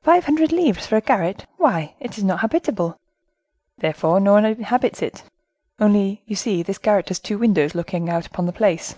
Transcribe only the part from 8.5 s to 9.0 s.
Place."